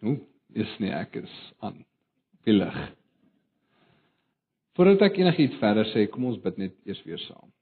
[0.00, 0.18] Hoe
[0.56, 1.82] is nie ek is aan
[2.46, 2.78] die lig.
[4.78, 7.52] Voordat ek enigiets verder sê, kom ons bid net eers weer saam.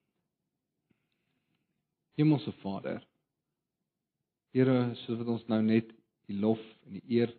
[2.21, 3.03] Hemelse Vader,
[4.57, 5.91] Here, soos wat ons nou net
[6.31, 7.33] die lof en die eer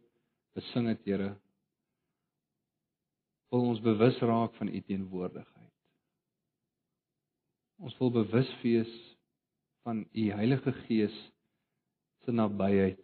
[0.53, 1.31] besing het, Here,
[3.49, 5.73] wil ons bewus raak van u teenwoordigheid.
[7.81, 8.91] Ons wil bewus wees
[9.87, 11.17] van u Heilige Gees
[12.25, 13.01] se nabyheid.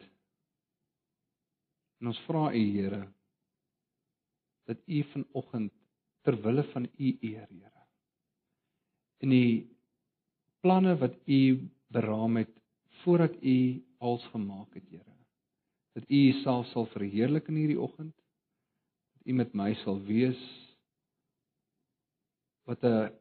[2.04, 3.06] En ons vra u Here
[4.68, 5.72] dat u vanoggend
[6.28, 7.84] ter wille van u eer, Here.
[9.24, 9.70] In die
[10.60, 12.52] planne wat u beraam het
[13.04, 13.56] voordat u
[14.04, 15.16] als gemaak het, Here.
[15.96, 18.16] Dat u self sal verheerlik in hierdie oggend.
[19.16, 20.42] Dat u met my sal wees
[22.68, 23.16] wat 'n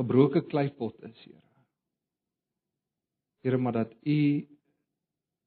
[0.00, 1.52] gebroke kleipot is, Here.
[3.44, 4.48] Here, maar dat u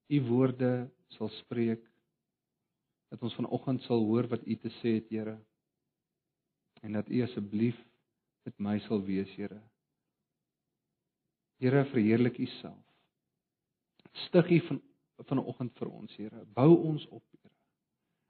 [0.08, 1.93] u woorde sal spreek
[3.14, 5.36] dat ons vanoggend sal hoor wat u te sê het, Here.
[6.82, 7.78] En dat u asseblief
[8.44, 9.60] met my sal wees, Here.
[11.62, 12.82] Here, verheerlik u self.
[14.26, 14.82] Stig u van
[15.30, 16.42] vanoggend vir ons, Here.
[16.58, 17.54] Bou ons op, Here.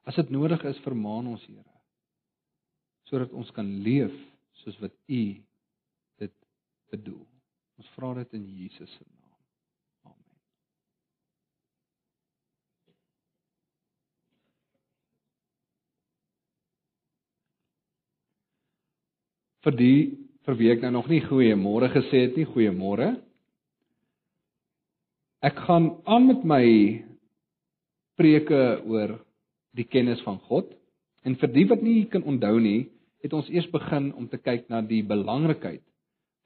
[0.04, 1.80] As dit nodig is, vermaan ons, Here.
[3.08, 4.14] Sodat ons kan leef
[4.66, 5.24] soos wat u
[6.20, 6.40] dit
[6.92, 7.24] bedoel.
[7.80, 9.23] Ons vra dit in Jesus se naam.
[19.64, 19.98] Vir die
[20.44, 23.14] vir wie ek nou nog nie goeiemôre gesê het nie, goeiemôre.
[25.44, 26.66] Ek gaan aan met my
[28.20, 29.18] preke oor
[29.76, 30.68] die kennis van God.
[31.24, 32.90] En vir die wat nie kan onthou nie,
[33.24, 35.84] het ons eers begin om te kyk na die belangrikheid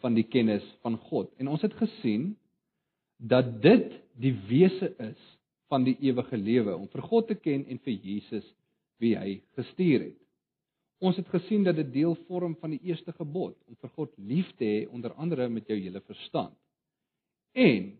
[0.05, 1.31] van die kennis van God.
[1.41, 2.35] En ons het gesien
[3.17, 3.89] dat dit
[4.21, 5.17] die wese is
[5.73, 8.45] van die ewige lewe om vir God te ken en vir Jesus
[9.01, 10.19] wie hy gestuur het.
[10.99, 14.49] Ons het gesien dat dit deel vorm van die eerste gebod om vir God lief
[14.57, 16.55] te hê onder andere met jou hele verstand.
[17.53, 17.91] En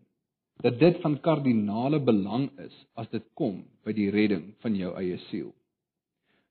[0.62, 5.18] dat dit van kardinale belang is as dit kom by die redding van jou eie
[5.28, 5.52] siel.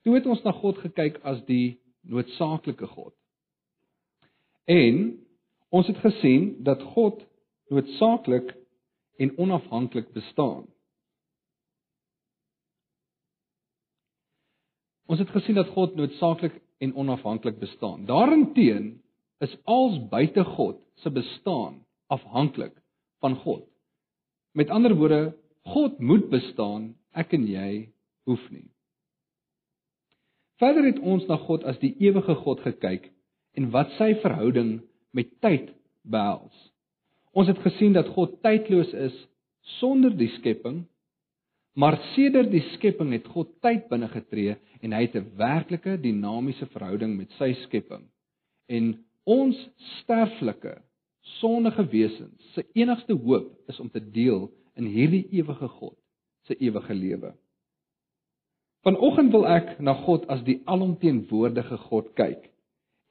[0.07, 3.11] Toe het ons na God gekyk as die noodsaaklike God.
[4.67, 5.17] En
[5.75, 7.19] ons het gesien dat God
[7.67, 8.53] noodsaaklik
[9.19, 10.63] en onafhanklik bestaan.
[15.07, 18.05] Ons het gesien dat God noodsaaklik en onafhanklik bestaan.
[18.05, 18.97] Daarenteen
[19.39, 22.73] is als buite God se bestaan afhanklik
[23.19, 23.63] van God.
[24.51, 27.69] Met ander woorde, God moet bestaan, ek en jy
[28.27, 28.67] hoef nie.
[30.57, 33.11] Verder het ons na God as die ewige God gekyk
[33.57, 34.79] en wat sy verhouding
[35.15, 36.55] met tyd behels.
[37.37, 39.15] Ons het gesien dat God tydloos is
[39.79, 40.83] sonder die skepping
[41.77, 46.65] Maar sedert die skepping het God tyd binne getree en hy het 'n werklike dinamiese
[46.65, 48.03] verhouding met sy skepping.
[48.67, 49.69] En ons
[50.01, 50.81] sterflike,
[51.21, 55.97] sondige wesens se enigste hoop is om te deel in hierdie ewige God
[56.47, 57.33] se ewige lewe.
[58.85, 62.45] Vanoggend wil ek na God as die alomteenwoordige God kyk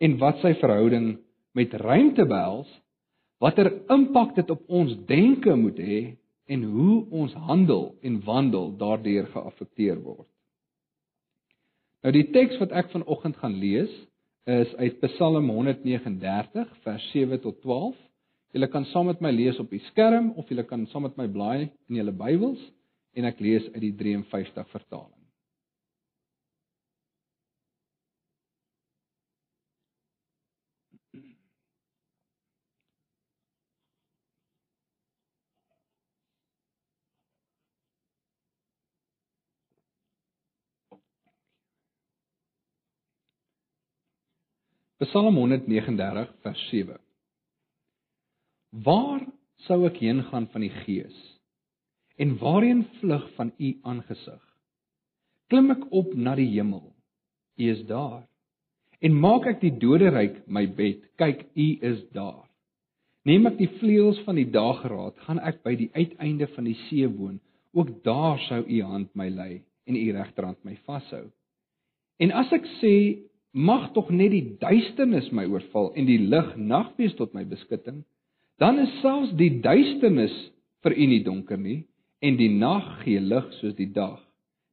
[0.00, 1.18] en wat sy verhouding
[1.56, 2.68] met ruimte behels,
[3.40, 6.00] watter impak dit op ons denke moet hê
[6.46, 10.28] en hoe ons handel en wandel daardeur geaffekteer word.
[12.04, 13.92] Nou die teks wat ek vanoggend gaan lees
[14.46, 17.96] is uit Psalm 139 vers 7 tot 12.
[18.54, 21.26] Julle kan saam met my lees op die skerm of julle kan saam met my
[21.28, 22.62] blaai in julle Bybels
[23.16, 25.15] en ek lees uit die 53 vertaling.
[44.96, 46.94] Psalm 139 vers 7.
[48.70, 49.26] Waar
[49.66, 51.18] sou ek heen gaan van die gees?
[52.16, 54.40] En waarheen vlug van u aangesig?
[55.52, 56.94] Klim ek op na die hemel?
[57.60, 58.24] U is daar.
[59.04, 61.04] En maak ek die doderyk my bed?
[61.20, 62.48] Kyk, u is daar.
[63.28, 67.04] Neem ek die vleuels van die dageraad, gaan ek by die uiteinde van die see
[67.04, 67.36] woon.
[67.76, 71.26] Ook daar sou u hand my lei en u regterhand my vashou.
[72.16, 72.96] En as ek sê
[73.56, 78.02] mag tog net die duisternis my oorval en die lig nag wees tot my beskutting,
[78.60, 80.34] dan is selfs die duisternis
[80.84, 81.80] vir u nie donker nie
[82.24, 84.20] en die nag gee lig soos die dag.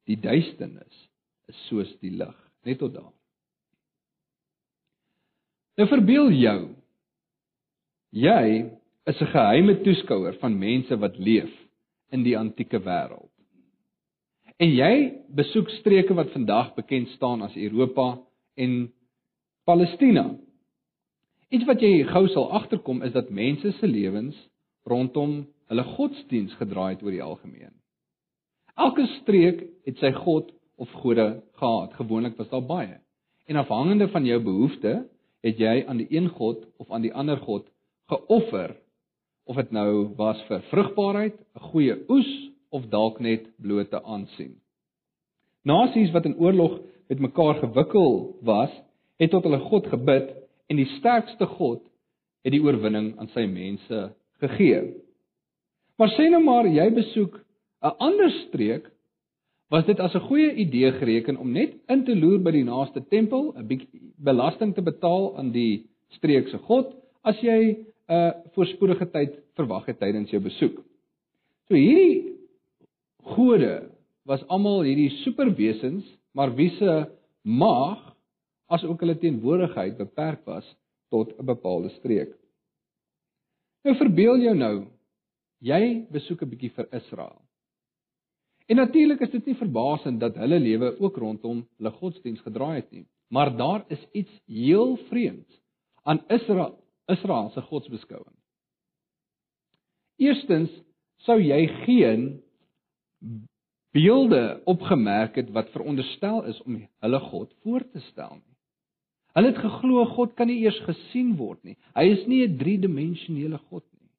[0.04, 1.04] Die duisternis
[1.48, 2.36] is soos die lig,
[2.68, 3.12] net tot daar.
[5.80, 6.58] Nou verbeel jou
[8.14, 8.70] jy
[9.08, 11.50] is 'n geheime toeskouer van mense wat leef
[12.12, 13.32] in die antieke wêreld.
[14.60, 18.20] En jy besoek streke wat vandag bekend staan as Europa
[18.54, 18.92] en
[19.64, 20.26] Palestina.
[21.48, 24.36] Iets wat jy gou sal agterkom is dat mense se lewens
[24.88, 27.72] rondom hulle godsdiens gedraai het oor die algemeen.
[28.74, 31.94] Elke streek het sy god of gode gehad.
[31.94, 32.98] Gewoonlik was daar baie.
[33.46, 35.04] En afhangende van jou behoeftes
[35.44, 37.68] het jy aan die een god of aan die ander god
[38.08, 38.76] geoffer
[39.44, 42.30] of dit nou was vir vrugbaarheid, 'n goeie oes
[42.70, 44.56] of dalk net blote aansien.
[45.62, 48.70] Nasies wat in oorlog met mekaar gewikkel was,
[49.20, 50.30] het tot hulle God gebid
[50.70, 51.82] en die sterkste God
[52.44, 54.00] het die oorwinning aan sy mense
[54.42, 54.82] gegee.
[56.00, 57.38] Maar sê nou maar jy besoek
[57.84, 58.90] 'n ander streek,
[59.70, 63.00] was dit as 'n goeie idee gereken om net in te loer by die naaste
[63.08, 67.60] tempel, 'n bietjie belasting te betaal aan die streek se God as jy
[68.08, 70.82] 'n uh, voorspoedige tyd verwag het tydens jou besoek.
[71.68, 72.36] So hierdie
[73.22, 73.90] gode
[74.24, 76.04] was almal hierdie superwesens,
[76.34, 76.94] maar wie se
[77.42, 78.00] mag
[78.66, 80.66] as ook hulle teenwoordigheid beperk was
[81.08, 82.34] tot 'n bepaalde streek.
[83.84, 84.86] Nou verbeel jou nou,
[85.58, 87.40] jy besoek 'n bietjie vir Israel.
[88.66, 92.90] En natuurlik is dit nie verbasend dat hulle lewe ook rondom hulle godsdiens gedraai het
[92.90, 95.60] nie, maar daar is iets heel vreemds
[96.02, 98.36] aan Israel, Israel se godsbeskouing.
[100.16, 100.70] Eerstens
[101.16, 102.42] sou jy geen
[103.94, 108.54] beelde opgemerk het wat veronderstel is om hulle God voor te stel nie.
[109.34, 111.76] Hulle het geglo God kan nie eers gesien word nie.
[111.94, 114.10] Hy is nie 'n driedimensionele God nie.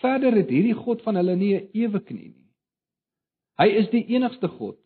[0.00, 2.48] Verder het hierdie God van hulle nie 'n ewe knie nie.
[3.58, 4.76] Hy is die enigste God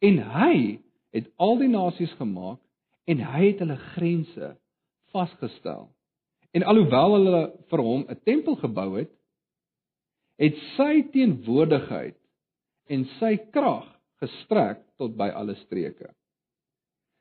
[0.00, 0.78] en hy
[1.12, 2.60] het al die nasies gemaak
[3.06, 4.56] en hy het hulle grense
[5.12, 5.88] vasgestel.
[6.52, 9.10] En alhoewel hulle vir hom 'n tempel gebou het,
[10.38, 12.16] het sy teenwoordigheid
[12.88, 13.86] en sy krag
[14.22, 16.10] gestrek tot by alle streke.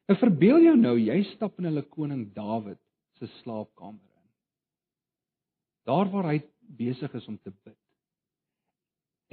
[0.07, 2.79] En verbeel jou nou jy stap in hulle koning Dawid
[3.19, 4.29] se slaapkamer in.
[5.87, 6.39] Daar waar hy
[6.79, 7.77] besig is om te bid.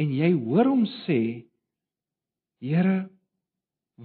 [0.02, 1.46] En jy hoor hom sê:
[2.64, 3.04] Here,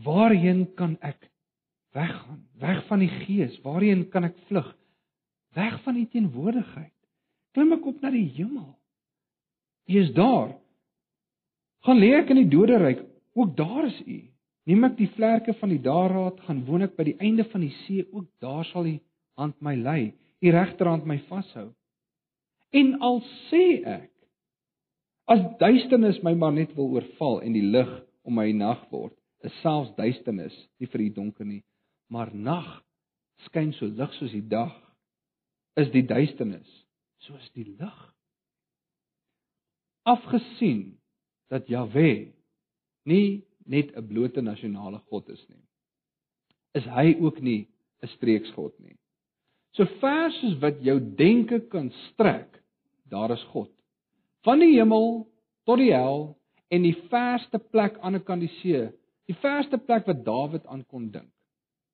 [0.06, 1.30] waarheen kan ek
[1.98, 2.44] weggaan?
[2.62, 4.70] Weg van die gees, waarheen kan ek vlug?
[5.58, 6.94] Weg van die teenwoordigheid.
[7.58, 8.76] Klim ek op na die hemel?
[9.90, 10.54] U is daar.
[11.88, 13.06] Gaan lê ek in die doderyk,
[13.40, 14.20] ook daar is u.
[14.70, 17.74] Neem ek die vlerke van die daarraad, gaan woon ek by die einde van die
[17.86, 19.00] see, ook daar sal die
[19.40, 20.12] hand my lei,
[20.44, 21.70] die regterhand my vashou.
[22.76, 24.12] En al sê ek
[25.30, 27.90] as duisternis my maar net wil oorval en die lig
[28.26, 29.16] om my nag word,
[29.46, 31.64] is selfs duisternis nie vir u donker nie,
[32.12, 32.68] maar nag
[33.48, 34.74] skyn so lig soos die dag,
[35.80, 36.70] is die duisternis
[37.24, 38.00] soos die lig.
[40.10, 40.99] Afgesien
[41.50, 42.34] dat Jahwe
[43.10, 45.64] nie net 'n blote nasionale God is nie.
[46.74, 47.68] Is hy ook nie
[48.04, 48.98] 'n streeksgod nie.
[49.76, 52.62] So ver soos wat jou denke kan strek,
[53.10, 53.72] daar is God.
[54.44, 55.28] Van die hemel
[55.66, 56.38] tot die hel
[56.70, 58.90] en die verste plek aan die kant die see,
[59.30, 61.32] die verste plek wat Dawid aan kon dink.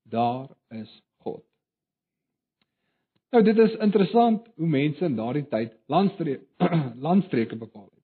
[0.03, 1.43] Daar is God.
[3.31, 6.45] Nou dit is interessant hoe mense in daardie tyd landstreke
[7.07, 7.94] landstreke bepaal het.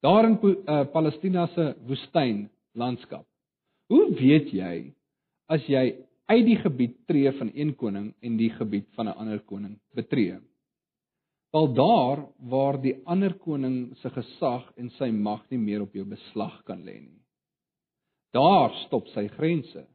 [0.00, 3.26] Daar in uh, Palestina se woestyn landskap.
[3.90, 4.92] Hoe weet jy
[5.50, 5.96] as jy
[6.28, 10.38] uit die gebied tree van een koning en die gebied van 'n ander koning betree?
[11.50, 16.04] Wel daar waar die ander koning se gesag en sy mag nie meer op jou
[16.04, 17.22] beslag kan lê nie.
[18.32, 19.86] Daar stop sy grense.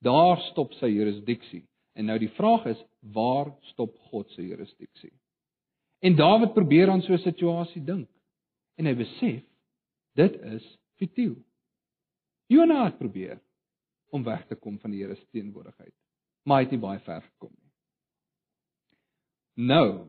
[0.00, 1.64] Daar stop sy jurisdiksie.
[1.94, 5.12] En nou die vraag is, waar stop God se jurisdiksie?
[6.00, 8.08] En Dawid probeer aan so 'n situasie dink
[8.78, 9.42] en hy besef
[10.18, 10.66] dit is
[10.98, 11.36] futiel.
[12.50, 13.38] Jonah het probeer
[14.14, 15.94] om weg te kom van die Here se teenwoordigheid,
[16.44, 17.70] maar hy het nie baie ver gekom nie.
[19.70, 20.06] Nou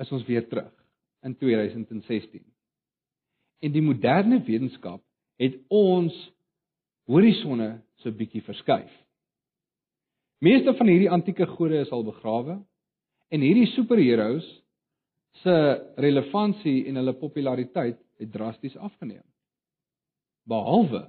[0.00, 0.72] is ons weer terug
[1.26, 2.44] in 2016.
[3.60, 5.02] En die moderne wetenskap
[5.40, 6.16] het ons
[7.10, 8.90] horisonne so bietjie verskuif.
[10.40, 12.56] Meeste van hierdie antieke gode is al begrawe
[13.30, 14.46] en hierdie superheroes
[15.42, 15.56] se
[15.96, 19.24] relevantie en hulle populariteit het drasties afgeneem.
[20.48, 21.06] Behalwe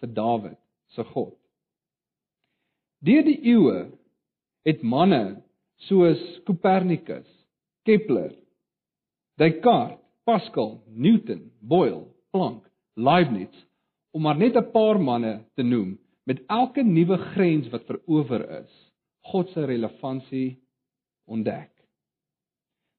[0.00, 0.58] vir Dawid
[0.96, 1.36] se God.
[3.02, 3.90] Deur die eeue
[4.66, 5.42] het manne
[5.88, 7.26] soos Copernicus,
[7.86, 8.32] Kepler,
[9.38, 13.54] Descartes, Pascal, Newton, Boyle, Planck, Leibniz
[14.12, 18.92] om maar net 'n paar manne te noem met elke nuwe grens wat verower is,
[19.20, 20.62] God se relevantie
[21.24, 21.71] ontdek.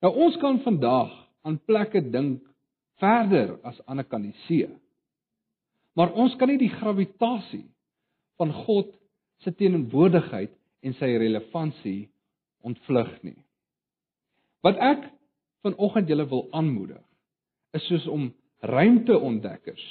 [0.03, 1.11] Nou ons kan vandag
[1.47, 2.41] aan plekke dink
[2.99, 4.67] verder as aan 'n kan die see.
[5.95, 7.69] Maar ons kan nie die gravitasie
[8.37, 8.91] van God
[9.37, 12.09] se teenwoordigheid en sy relevantie
[12.61, 13.39] ontvlug nie.
[14.63, 15.09] Wat ek
[15.63, 17.03] vanoggend julle wil aanmoedig
[17.73, 19.83] is soos om ruimteontdekkers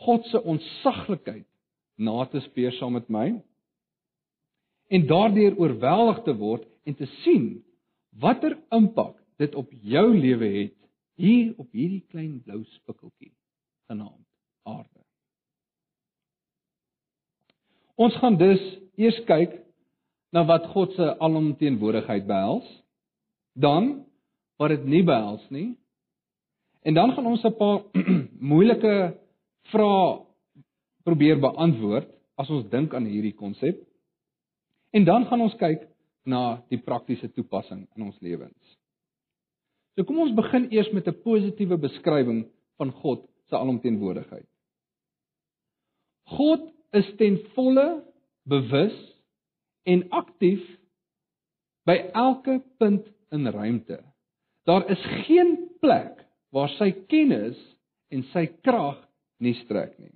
[0.00, 1.46] God se onsaglikheid
[2.00, 3.26] na te speur saam met my
[4.90, 7.60] en daardeur oorweldig te word en te sien
[8.18, 10.76] watter impak dit op jou lewe het
[11.20, 13.32] hier op hierdie klein blou spikkeltjie
[13.90, 14.26] genaamd
[14.68, 15.00] aarde.
[18.00, 18.62] Ons gaan dus
[18.96, 19.58] eers kyk
[20.32, 22.66] na wat God se alomteenwoordigheid behels,
[23.52, 24.06] dan
[24.60, 25.74] wat dit nie behels nie.
[26.86, 27.82] En dan gaan ons 'n paar
[28.52, 29.16] moeilike
[29.72, 30.24] vrae
[31.04, 33.76] probeer beantwoord as ons dink aan hierdie konsep.
[34.90, 35.89] En dan gaan ons kyk
[36.28, 38.76] na die praktiese toepassing in ons lewens.
[39.96, 42.46] So kom ons begin eers met 'n positiewe beskrywing
[42.78, 44.48] van God se alomteenwoordigheid.
[46.24, 48.04] God is ten volle
[48.46, 48.96] bewus
[49.84, 50.62] en aktief
[51.84, 53.98] by elke punt in ruimte.
[54.64, 57.58] Daar is geen plek waar sy kennis
[58.10, 58.98] en sy krag
[59.38, 60.14] nie strek nie.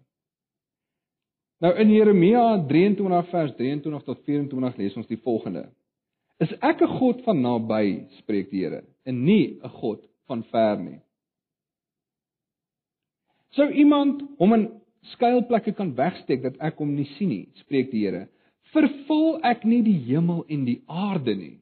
[1.63, 5.69] Nou in Jeremia 23 vers 23 tot 24 lees ons die volgende:
[6.41, 10.79] Is ek 'n God van naby, spreek die Here, en nie 'n God van ver
[10.79, 11.01] nie.
[13.51, 18.05] Sou iemand hom in skuilplekke kan wegsteek dat ek hom nie sien nie, spreek die
[18.05, 18.29] Here
[18.75, 21.59] vervul ek nie die hemel en die aarde nie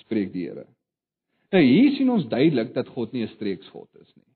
[0.00, 0.66] spreek die Here.
[1.50, 4.30] Nou hier sien ons duidelik dat God nie 'n streeksgod is nie.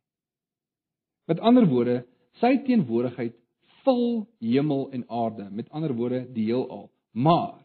[1.28, 2.04] Met ander woorde,
[2.40, 3.34] sy teenwoordigheid
[3.84, 6.90] vul hemel en aarde, met ander woorde die heelal.
[7.12, 7.63] Maar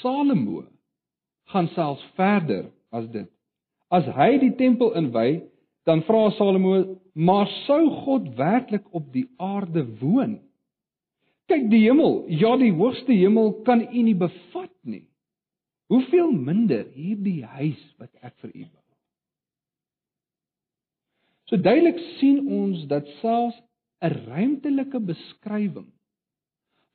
[0.00, 0.64] Salomo
[1.52, 3.28] gaan selfs verder as dit.
[3.92, 5.44] As hy die tempel inwy,
[5.84, 10.40] dan vra Salomo, "Maar sou God werklik op die aarde woon?"
[11.46, 15.04] Kyk die hemel, ja die hoogste hemel kan u nie bevat nie.
[15.92, 18.84] Hoeveel minder hierdie huis wat ek vir u bou.
[21.44, 23.60] So duidelik sien ons dat selfs
[24.00, 25.92] 'n ruimtelike beskrywing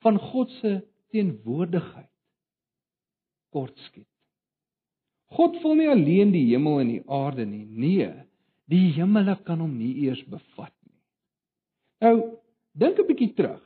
[0.01, 0.81] van God se
[1.12, 2.09] teenwoordigheid
[3.53, 4.08] kortskiet.
[5.38, 7.65] God vul nie alleen die hemel en die aarde nie.
[7.65, 8.10] Nee,
[8.70, 10.98] die hemele kan hom nie eers bevat nie.
[12.01, 12.15] Nou,
[12.74, 13.62] dink 'n bietjie terug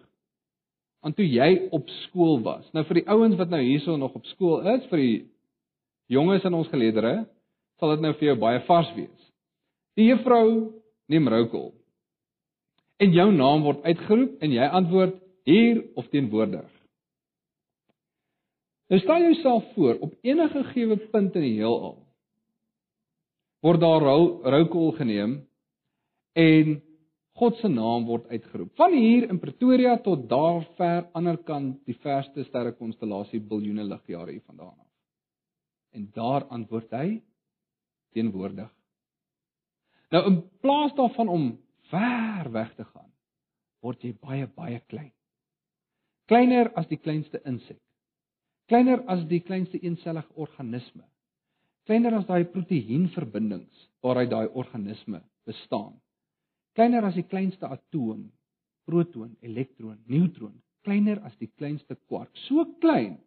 [1.04, 2.64] aan toe jy op skool was.
[2.72, 5.18] Nou vir die ouens wat nou hierso nog op skool is, vir die
[6.16, 7.26] jonges in ons geleedere,
[7.80, 9.32] sal dit nou vir jou baie vars wees.
[10.00, 10.72] Die juffrou
[11.12, 11.74] neem roukol.
[13.04, 16.70] En jou naam word uitgeroep en jy antwoord hier of teenwoordig.
[18.92, 22.04] Nou stel jouself voor op enige gewe punt in die heelal
[23.64, 25.38] word daar roukol geneem
[26.36, 26.82] en
[27.40, 28.76] God se naam word uitgeroep.
[28.78, 34.92] Van hier in Pretoria tot daar ver aanderkant die verste sterrekonstellasie biljoene ligjare hiervandaan af.
[35.98, 37.08] En daar antwoord hy
[38.14, 38.70] teenwoordig.
[40.14, 41.48] Nou in plaas daarvan om
[41.90, 43.10] ver weg te gaan,
[43.82, 45.14] word jy baie baie klein.
[46.30, 47.82] Kleiner as die kleinste insek.
[48.72, 51.04] Kleiner as die kleinste eensellige organisme.
[51.88, 55.98] Kleiner as daai proteïenverbindings waaruit daai organisme bestaan
[56.78, 58.26] kleiner as die kleinste atoom,
[58.88, 62.34] proton, elektron, neutron, kleiner as die kleinste kwark.
[62.48, 63.20] So klein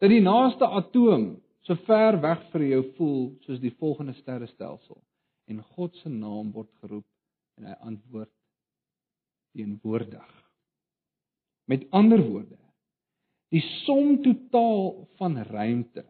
[0.00, 1.34] dat die naaste atoom
[1.68, 4.98] so ver weg vir jou voel soos die volgende sterrestelsel
[5.50, 7.06] en God se naam word geroep
[7.60, 8.32] en hy antwoord
[9.52, 10.30] teenwoordig.
[11.68, 12.56] Met ander woorde,
[13.50, 16.04] die som totaal van ruimte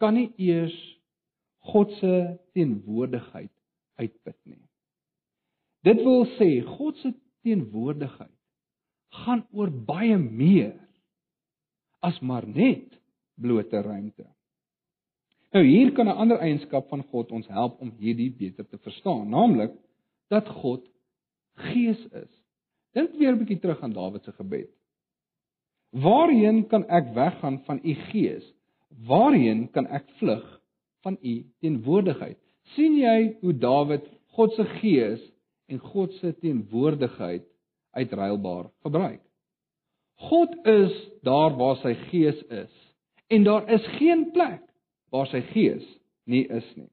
[0.00, 0.76] kan nie eers
[1.70, 2.12] God se
[2.56, 3.52] teenwoordigheid
[4.00, 4.62] uitput nie.
[5.84, 7.12] Dit wil sê God se
[7.44, 8.36] teenwoordigheid
[9.24, 10.76] gaan oor baie meer
[12.04, 12.96] as maar net
[13.40, 14.26] blote ruimte.
[15.52, 19.28] Nou hier kan 'n ander eienskap van God ons help om hierdie beter te verstaan,
[19.28, 19.72] naamlik
[20.28, 20.86] dat God
[21.54, 22.32] Gees is.
[22.94, 24.70] Dink weer 'n bietjie terug aan Dawid se gebed.
[25.90, 28.44] Waarheen kan ek weggaan van u Gees?
[29.06, 30.46] Waarheen kan ek vlug
[31.02, 32.38] van u teenwoordigheid?
[32.76, 34.06] sien jy hoe Dawid
[34.36, 35.22] God se Gees
[35.70, 37.46] en God se teenwoordigheid
[37.98, 39.22] uitruilbaar gebruik.
[40.20, 40.94] God is
[41.26, 42.72] daar waar sy gees is
[43.32, 44.60] en daar is geen plek
[45.10, 45.86] waar sy gees
[46.28, 46.90] nie is nie.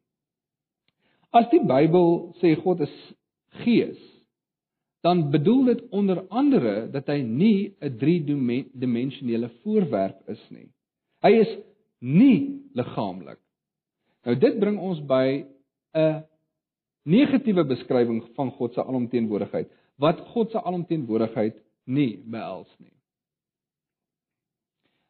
[1.36, 2.94] As die Bybel sê God is
[3.66, 4.00] gees,
[5.02, 10.70] dan bedoel dit onder andere dat hy nie 'n driedimensionele voorwerp is nie.
[11.22, 11.58] Hy is
[12.00, 13.40] nie liggaamlik.
[14.26, 15.46] Nou dit bring ons by
[15.94, 16.24] 'n
[17.04, 19.70] negatiewe beskrywing van God se alomteenwoordigheid.
[19.98, 22.94] wat God se alomteenwoordigheid nie behels nie.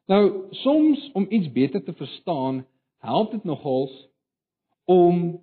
[0.08, 2.64] Nou, soms om iets beter te verstaan,
[3.04, 3.92] help dit nogals
[4.86, 5.42] om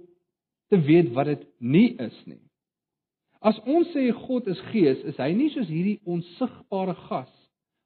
[0.73, 2.41] te weet wat dit nie is nie.
[3.45, 7.33] As ons sê God is gees, is hy nie soos hierdie onsigbare gas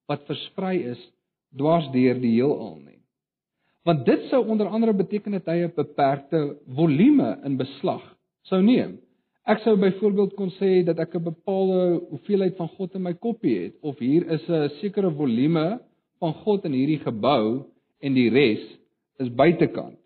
[0.08, 1.00] wat versprei is
[1.58, 3.00] dwars deur die heelal nie.
[3.88, 8.04] Want dit sou onder andere beteken dat hy 'n beperkte volume in beslag
[8.46, 8.98] sou neem.
[9.48, 13.58] Ek sou byvoorbeeld kon sê dat ek 'n bepaalde hoeveelheid van God in my koppie
[13.64, 15.80] het of hier is 'n sekere volume
[16.20, 17.64] van God in hierdie gebou
[18.00, 18.62] en die res
[19.18, 19.98] is buitekant.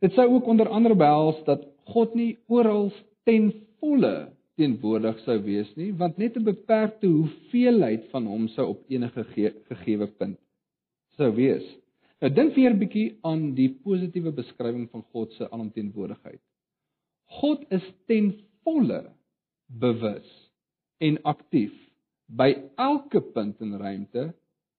[0.00, 2.92] Dit sou ook onder andere behels dat God nie oral
[3.24, 3.50] ten
[3.80, 4.14] volle
[4.58, 9.24] teenwoordig sou wees nie, want net 'n beperkte hoeveelheid van hom sou op enige
[9.68, 10.38] gegeewe punt
[11.16, 11.64] sou wees.
[12.20, 16.40] Nou dink weer 'n bietjie aan die positiewe beskrywing van God se alomteenwoordigheid.
[17.40, 18.32] God is ten
[18.64, 19.12] volle
[19.66, 20.50] bewus
[20.98, 21.74] en aktief
[22.26, 24.32] by elke punt in ruimte.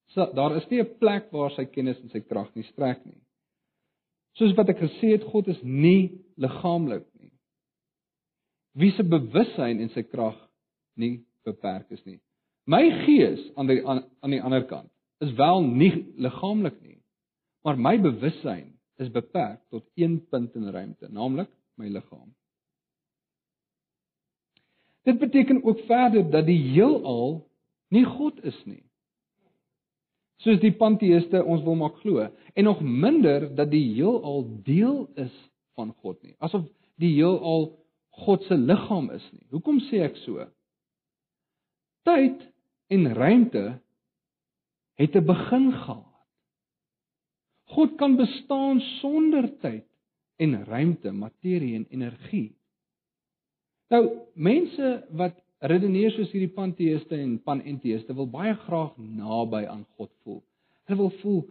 [0.07, 3.21] So daar is nie 'n plek waar sy kennis en sy krag nie strek nie.
[4.33, 7.05] Soos wat ek gesê het, God is nie liggaamlik
[8.75, 10.37] wie se bewussyn en sy krag
[10.99, 12.19] nie beperk is nie.
[12.67, 14.91] My gees aan die aan, aan die ander kant
[15.23, 16.99] is wel nie liggaamlik nie,
[17.63, 22.33] maar my bewussyn is beperk tot een punt in ruimte, naamlik my liggaam.
[25.05, 27.45] Dit beteken ook verder dat die heelal
[27.93, 28.83] nie God is nie.
[30.43, 35.33] Soos die panteïste ons wil maak glo en nog minder dat die heelal deel is
[35.77, 36.35] van God nie.
[36.43, 36.65] Asof
[36.99, 37.69] die heelal
[38.15, 39.45] God se liggaam is nie.
[39.51, 40.45] Hoekom sê ek so?
[42.07, 42.43] Tyd
[42.93, 43.65] en ruimte
[44.95, 46.13] het 'n begin gehad.
[47.75, 49.87] God kan bestaan sonder tyd
[50.37, 52.55] en ruimte, materie en energie.
[53.89, 60.11] Nou, mense wat redeneer soos hierdie panteïste en panenteïste wil baie graag naby aan God
[60.23, 60.43] voel.
[60.85, 61.45] Hulle wil voel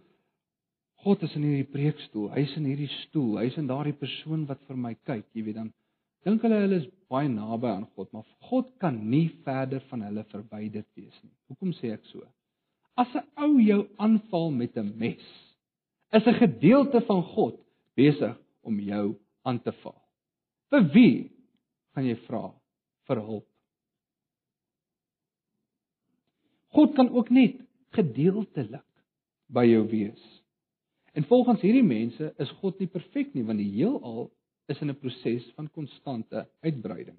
[1.05, 4.77] God is in hierdie preekstoel, hy's in hierdie stoel, hy's in daardie persoon wat vir
[4.77, 5.67] my kyk, jy weet dan
[6.25, 10.25] dink hulle hulle is baie naby aan God, maar God kan nie verder van hulle
[10.31, 11.35] verwyder wees nie.
[11.51, 12.25] Hoekom sê ek so?
[12.97, 15.25] As 'n ou jou aanval met 'n mes,
[16.11, 17.59] is 'n gedeelte van God
[17.95, 20.01] besig om jou aan te val.
[20.69, 21.31] Vir wie
[21.93, 22.53] gaan jy vra
[23.07, 23.47] vir hulp?
[26.75, 27.61] God kan ook net
[27.95, 28.83] gedeeltelik
[29.47, 30.23] by jou wees.
[31.13, 34.31] En volgens hierdie mense is God nie perfek nie want die heelal
[34.71, 37.17] is in 'n proses van konstante uitbreiding.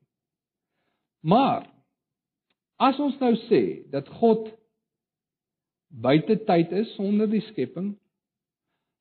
[1.20, 1.66] Maar
[2.76, 4.50] as ons nou sê dat God
[5.88, 7.96] buite tyd is sonder die skepping,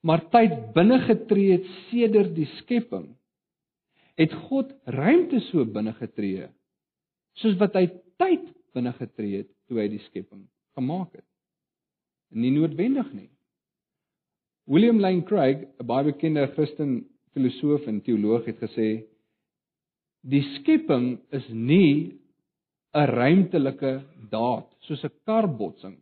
[0.02, 3.16] maar tyd binne getree het sedert die skepping,
[4.16, 6.48] het God ruimte so binne getree
[7.36, 7.88] soos wat hy
[8.22, 10.46] tyd binne getree het toe hy die skepping
[10.78, 11.26] gemaak het.
[12.32, 13.30] Nie noodwendig nie.
[14.72, 17.06] William Lane Craig, 'n baie bekende Christen
[17.36, 18.90] filosoof en teoloog het gesê
[20.26, 22.18] die skepping is nie
[22.96, 23.94] 'n ruimtelike
[24.32, 25.98] daad soos 'n karbotsing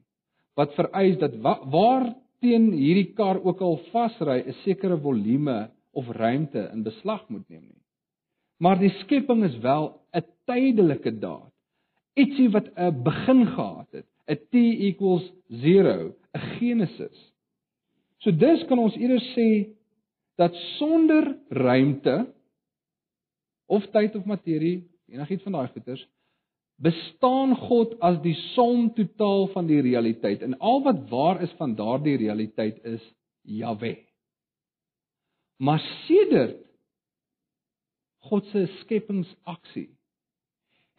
[0.55, 2.05] wat vereis dat wa waar
[2.43, 7.61] teen hierdie kar ook al vasry 'n sekere volume of ruimte in beslag moet neem
[7.61, 7.81] nie.
[8.59, 11.51] Maar die skepping is wel 'n tydelike daad.
[12.15, 14.53] Ietsie wat 'n begin gehad het, 'n t
[14.89, 17.33] equals 0, 'n genesis.
[18.19, 19.72] So dis kan ons eerder sê
[20.35, 22.33] dat sonder ruimte
[23.65, 26.03] of tyd of materie, enigiets van daai goeters,
[26.81, 31.75] bestaan God as die som totaal van die realiteit en al wat waar is van
[31.77, 33.03] daardie realiteit is
[33.43, 33.95] Jahwe.
[35.63, 36.61] Maar sedert
[38.23, 39.89] God se skepingsaksie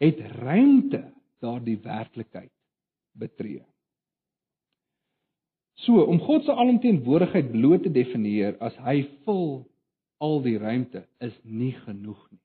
[0.01, 1.01] het ruimte
[1.41, 2.51] daardie werklikheid
[3.17, 3.63] betree.
[5.83, 9.65] So om God se alomteenwoordigheid bloot te definieer as hy vul
[10.23, 12.41] al die ruimte is nie genoeg nie.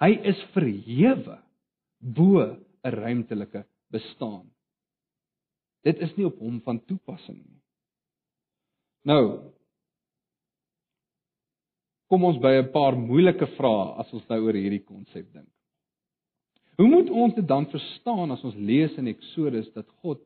[0.00, 1.38] Hy is verhewe
[2.00, 4.50] bo 'n ruimtelike bestaan.
[5.84, 7.60] Dit is nie op hom van toepassing nie.
[9.04, 9.52] Nou
[12.08, 15.48] kom ons by 'n paar moeilike vrae as ons nou oor hierdie konsep dink.
[16.76, 20.20] Hoe moet ons dit dan verstaan as ons lees in Eksodus dat God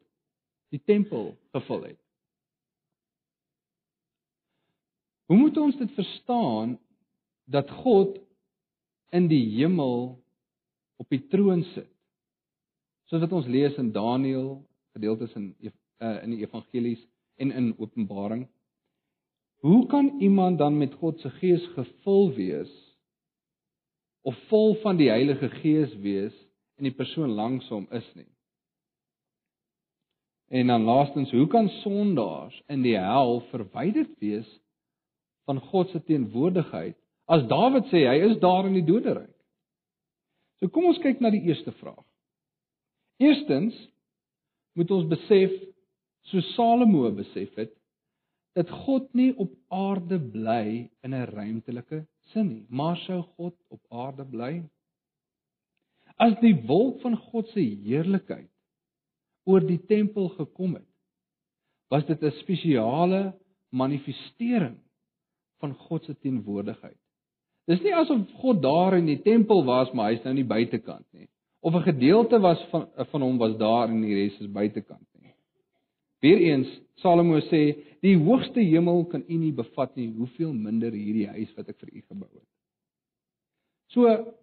[0.74, 2.00] die tempel gevul het.
[5.28, 6.78] Hoe moet ons dit verstaan
[7.44, 8.16] dat God
[9.12, 10.16] in die hemel
[10.96, 11.90] op die troon sit?
[13.08, 14.58] Soos wat ons lees in Daniël,
[14.96, 17.00] gedeeltes in uh, in die evangelies
[17.36, 18.46] en in Openbaring.
[19.64, 22.72] Hoe kan iemand dan met God se gees gevul wees
[24.22, 26.34] of vol van die Heilige Gees wees
[26.76, 28.28] en die persoon langs hom is nie.
[30.48, 34.48] En dan laastens, hoe kan sondaars in die hel verwyderd wees
[35.44, 36.96] van God se teenwoordigheid?
[37.28, 39.34] As Dawid sê hy is daar in die doderyk.
[40.58, 42.04] So kom ons kyk na die eerste vraag.
[43.20, 43.76] Eerstens
[44.78, 45.52] moet ons besef
[46.30, 47.74] so Salomo besef het
[48.58, 53.80] dat God nie op aarde bly in 'n ruimtelike sin nie, maar sou God op
[53.90, 54.62] aarde bly
[56.18, 58.50] as die wolk van God se heerlikheid
[59.48, 60.86] oor die tempel gekom het,
[61.88, 63.34] was dit 'n spesiale
[63.70, 64.76] manifestering
[65.60, 66.98] van God se teenwoordigheid.
[67.68, 71.28] Dis nie asof God daar in die tempel was, maar hy's nou nie buitekant nie,
[71.60, 75.34] of 'n gedeelte was van van hom was daar en die res is buitekant nie.
[76.20, 81.54] Weereens Salomo sê, die hoogste hemel kan u nie bevat nie, hoeveel minder hierdie huis
[81.54, 82.48] wat ek vir u gebou het.
[83.94, 84.34] So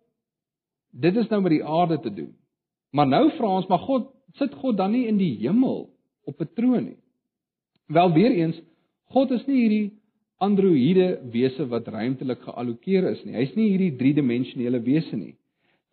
[0.91, 2.35] dit is nou met die aarde te doen.
[2.91, 5.89] Maar nou vra ons, maar God sit God dan nie in die hemel
[6.26, 7.00] op 'n troon nie?
[7.88, 8.62] Wel weer eens,
[9.13, 9.93] God is nie hierdie
[10.38, 13.36] androïde wese wat ruimtelik geallokeer is nie.
[13.36, 15.36] Hy's nie hierdie driedimensionele wese nie.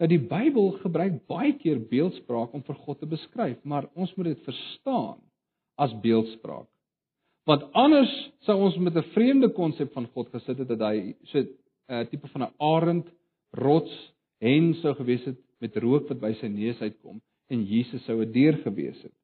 [0.00, 4.32] Nou die Bybel gebruik baie keer beeldspraak om vir God te beskryf, maar ons moet
[4.32, 5.20] dit verstaan
[5.78, 6.66] as beeldspraak.
[7.46, 8.10] Want anders
[8.46, 11.48] sou ons met 'n vreemde konsep van God gesit het dat hy so 'n
[11.88, 13.06] uh, tipe van 'n arend
[13.52, 17.20] rots en sou gewees het met rook wat by sy neus uitkom
[17.52, 19.14] en Jesus sou 'n dier gewees het.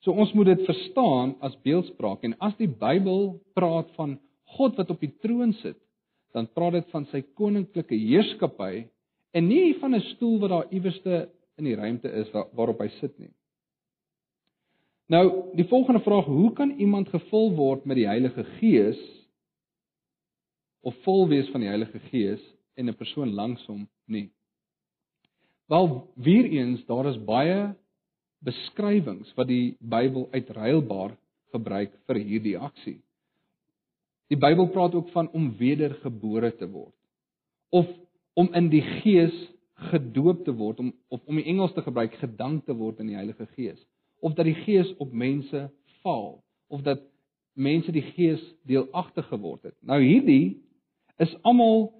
[0.00, 4.18] So ons moet dit verstaan as beeldspraak en as die Bybel praat van
[4.56, 5.76] God wat op die troon sit,
[6.32, 8.86] dan praat dit van sy koninklike heerskappy
[9.36, 12.88] en nie van 'n stoel wat daar iewerste in die ruimte is waar, waarop hy
[13.00, 13.32] sit nie.
[15.10, 19.00] Nou, die volgende vraag, hoe kan iemand gevul word met die Heilige Gees
[20.80, 22.40] of vol wees van die Heilige Gees
[22.74, 24.30] en 'n persoon langs hom nie?
[25.70, 27.74] Wel weer eens daar is baie
[28.42, 31.12] beskrywings wat die Bybel uitruilbaar
[31.54, 32.96] gebruik vir hierdie aksie.
[34.30, 36.96] Die Bybel praat ook van om wedergebore te word
[37.70, 37.86] of
[38.34, 39.36] om in die Gees
[39.92, 43.18] gedoop te word om of om die Engels te gebruik gedank te word in die
[43.20, 43.78] Heilige Gees
[44.18, 45.68] of dat die Gees op mense
[46.02, 47.06] val of dat
[47.54, 49.78] mense die Gees deelagtig geword het.
[49.86, 50.58] Nou hierdie
[51.22, 51.92] is almal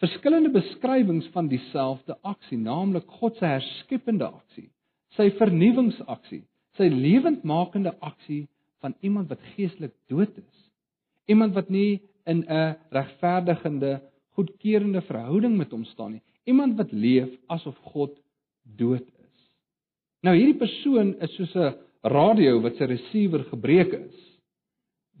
[0.00, 4.70] verskillende beskrywings van dieselfde aksie, naamlik God se herskeppende aksie,
[5.16, 6.42] sy vernuwingsaksie,
[6.78, 8.46] sy lewendmakende aksie
[8.80, 10.56] van iemand wat geestelik dood is.
[11.28, 14.00] Iemand wat nie in 'n regverdigende,
[14.34, 16.22] goedkeurende verhouding met hom staan nie.
[16.44, 18.16] Iemand wat leef asof God
[18.76, 19.38] dood is.
[20.22, 24.38] Nou hierdie persoon is soos 'n radio wat sy receiver gebreek is.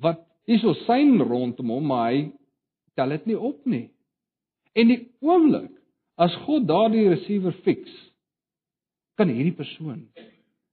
[0.00, 2.32] Wat hierso syn rondom hom, maar hy
[2.94, 3.90] tel dit nie op nie.
[4.72, 5.72] En die oomblik
[6.20, 7.90] as God daardie receiver fix,
[9.16, 10.06] kan hierdie persoon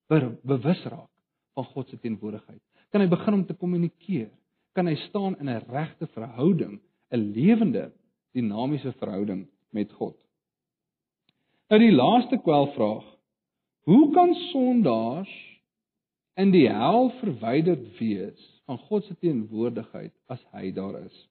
[0.08, 1.12] bewus raak
[1.58, 2.62] van God se teenwoordigheid.
[2.94, 4.30] Kan hy begin om te kommunikeer?
[4.78, 6.80] Kan hy staan in 'n regte verhouding,
[7.12, 7.92] 'n lewende,
[8.34, 10.16] dinamiese verhouding met God?
[11.70, 13.04] Nou die laaste kwelvraag.
[13.84, 15.34] Hoe kan sondaars
[16.36, 21.30] in die hel verwyderd wees van God se teenwoordigheid as hy daar is?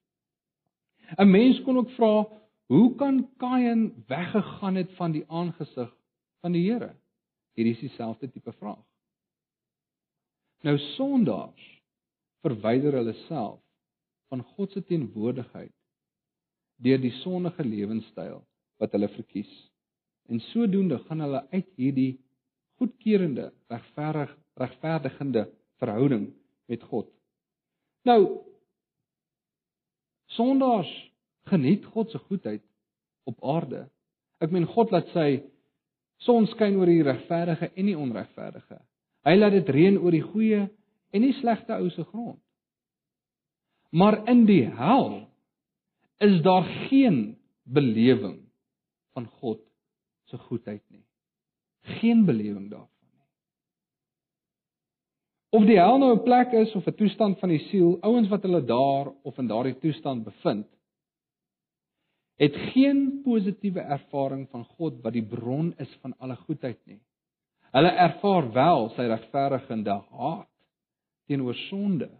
[1.17, 2.27] 'n Mens kon ook vra
[2.67, 5.93] Hoe kan Kain weggegaan het van die aangesig
[6.41, 6.97] van die Here?
[7.55, 8.83] Hier is dieselfde tipe vraag.
[10.67, 11.65] Nou sondaars
[12.43, 13.61] verwyder hulle self
[14.29, 15.73] van God se teenwoordigheid
[16.83, 18.43] deur die sondige lewenstyl
[18.83, 19.53] wat hulle verkies.
[20.29, 22.19] En sodoende gaan hulle uit hierdie
[22.77, 25.47] goedkeurende, regverdig, regverdigende
[25.81, 26.27] verhouding
[26.69, 27.09] met God.
[28.05, 28.21] Nou
[30.35, 30.91] sondaars
[31.47, 32.63] geniet God se goedheid
[33.25, 33.87] op aarde.
[34.43, 35.43] Ek meen God laat sy
[36.25, 38.81] son skyn oor die regverdige en die onregverdige.
[39.27, 40.67] Hy laat dit reën oor die goeie
[41.15, 42.41] en die slegte ou se grond.
[43.97, 45.27] Maar in die hel
[46.23, 48.41] is daar geen belewing
[49.17, 49.63] van God
[50.31, 51.05] se goedheid nie.
[52.01, 53.27] Geen belewing daarvan nie.
[55.57, 58.43] Of die hel nou 'n plek is of 'n toestand van die siel, ouens wat
[58.43, 60.67] hulle daar of in daardie toestand bevind,
[62.37, 67.01] het geen positiewe ervaring van God wat die bron is van alle goedheid nie.
[67.73, 70.53] Hulle ervaar wel sy regverdigende haat
[71.27, 72.11] teenoor sonde.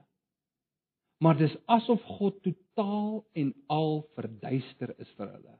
[1.23, 5.55] Maar dis asof God totaal en al verduister is vir hulle.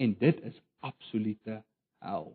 [0.00, 1.58] En dit is absolute
[2.00, 2.30] hel.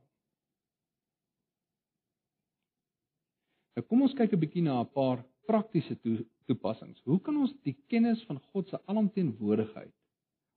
[3.76, 5.98] Nou kom ons kyk 'n bietjie na 'n paar praktiese
[6.46, 7.02] toepassings.
[7.04, 9.94] Hoe kan ons die kennis van God se alomteenwoordigheid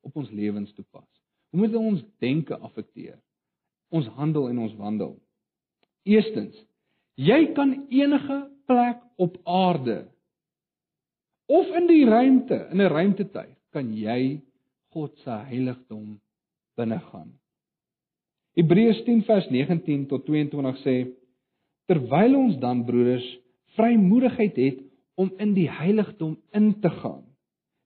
[0.08, 1.08] op ons lewens toepas.
[1.52, 3.16] Hoe moet ons denke affekteer?
[3.92, 5.14] Ons handel en ons wandel.
[6.08, 6.56] Eerstens,
[7.16, 10.06] jy kan enige plek op aarde
[11.48, 14.40] of in die ruimte, in 'n ruimtetuig, kan jy
[14.92, 16.20] God se heiligdom
[16.76, 17.32] binnegaan.
[18.56, 20.96] Hebreërs 10 vers 19 tot 22 sê
[21.86, 23.26] terwyl ons dan broeders
[23.76, 24.78] vrymoedigheid het
[25.14, 27.27] om in die heiligdom in te gaan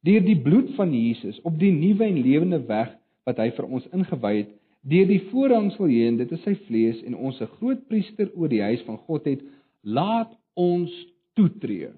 [0.06, 2.90] deur die bloed van Jesus op die nuwe en lewende weg
[3.28, 4.52] wat hy vir ons ingewy het
[4.92, 8.62] deur die voorhangsel heen dit is sy vlees en ons 'n groot priester oor die
[8.62, 9.42] huis van God het
[9.82, 10.92] laat ons
[11.34, 11.92] toetree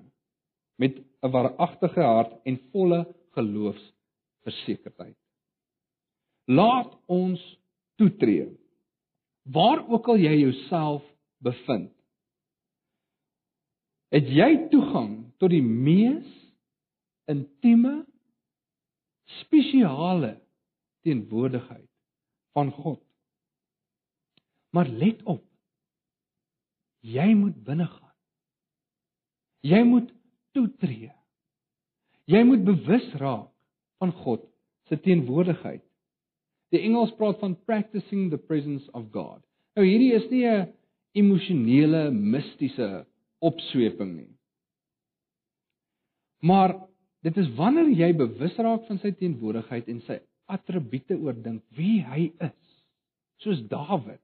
[0.78, 5.16] met 'n waaragtige hart en volle geloofsversekerdheid
[6.46, 7.40] laat ons
[7.96, 8.48] toetree
[9.44, 11.02] waar ook al jy jouself
[11.44, 11.92] bevind.
[14.14, 15.10] Het jy toegang
[15.42, 16.28] tot die mees
[17.30, 18.04] intieme
[19.40, 20.36] spesiale
[21.04, 21.90] teenwoordigheid
[22.52, 23.02] van God.
[24.70, 25.44] Maar let op.
[27.04, 28.14] Jy moet binne gaan.
[29.64, 30.12] Jy moet
[30.52, 31.12] toetree.
[32.24, 33.50] Jy moet bewus raak
[34.02, 34.44] van God
[34.88, 35.82] se teenwoordigheid.
[36.74, 39.40] Die Engels praat van practicing the presence of God.
[39.76, 40.72] Nou hierdie is nie 'n
[41.12, 43.06] emosionele mistiese
[43.38, 44.32] opsweping nie.
[46.40, 46.74] Maar
[47.24, 50.18] dit is wanneer jy bewus raak van sy teenwoordigheid en sy
[50.52, 52.74] attribute oordink wie hy is,
[53.40, 54.20] soos Dawid.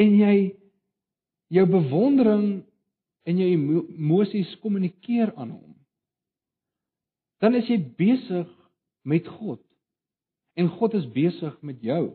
[0.00, 0.36] En jy
[1.52, 2.62] jou bewondering
[3.28, 5.74] en jou emosies kommunikeer aan hom.
[7.42, 8.48] Dan is jy besig
[9.02, 9.60] met God.
[10.58, 12.12] En God is besig met jou.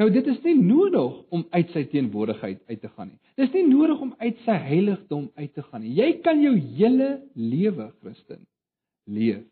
[0.00, 3.20] Nou dit is nie nodig om uit sy teenwoordigheid uit te gaan nie.
[3.40, 5.92] Dis nie nodig om uit sy heiligdom uit te gaan nie.
[5.98, 8.40] Jy kan jou hele lewe, Christen,
[9.04, 9.44] leef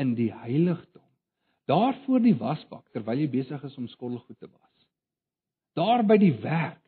[0.00, 1.04] in die heiligdom.
[1.66, 4.74] Daar voor die wasbak terwyl jy besig is om skottelgoed te was.
[5.76, 6.82] Daar by die werk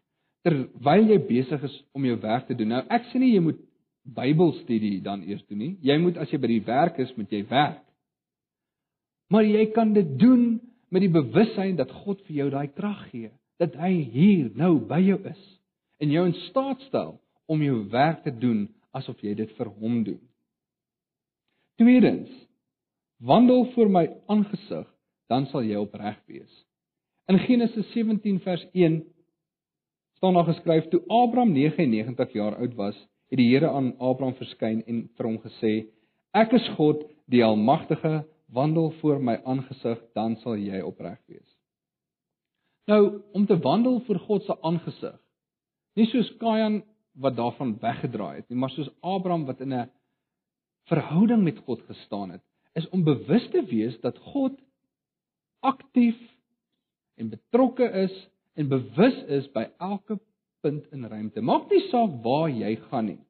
[0.46, 2.76] terwyl jy besig is om jou werk te doen.
[2.76, 3.64] Nou ek sê nie jy moet
[4.08, 5.74] Bybelstudie dan eers doen nie.
[5.84, 7.82] Jy moet as jy by die werk is, moet jy werk.
[9.28, 10.54] Maar jy kan dit doen
[10.88, 13.28] met die bewussyn dat God vir jou daai krag gee,
[13.60, 15.42] dat hy hier nou by jou is
[16.00, 17.18] en jou in staat stel
[17.50, 18.64] om jou werk te doen
[18.96, 20.20] asof jy dit vir hom doen.
[21.78, 22.30] Tweedens,
[23.22, 24.86] wandel voor my aangesig,
[25.30, 26.54] dan sal jy opreg wees.
[27.30, 28.96] In Genesis 17 vers 1
[30.18, 32.98] staan daar geskryf toe Abraham 99 jaar oud was,
[33.30, 35.72] het die Here aan Abraham verskyn en vir hom gesê:
[36.34, 41.46] Ek is God, die almagtige wandel voor my aangesig, dan sal jy opreg wees.
[42.90, 45.14] Nou, om te wandel voor God se aangesig.
[45.94, 46.82] Nie soos Kain
[47.14, 49.90] wat daarvan weggedraai het nie, maar soos Abraham wat in 'n
[50.88, 52.42] verhouding met God gestaan het,
[52.78, 54.56] is om bewus te wees dat God
[55.60, 56.18] aktief
[57.18, 58.14] en betrokke is
[58.58, 60.18] en bewus is by elke
[60.62, 61.42] punt in ruimte.
[61.42, 63.20] Maak nie saak waar jy gaan nie.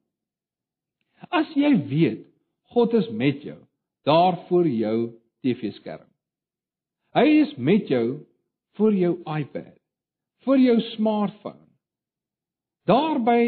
[1.29, 2.25] As jy weet
[2.73, 3.57] God is met jou,
[4.05, 4.97] daar voor jou
[5.43, 6.07] TV-skerm.
[7.17, 8.21] Hy is met jou
[8.77, 9.73] voor jou iPad,
[10.45, 11.65] vir jou smartphone.
[12.87, 13.41] Daar by